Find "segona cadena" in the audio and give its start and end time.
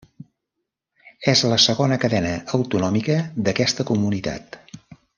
1.67-2.33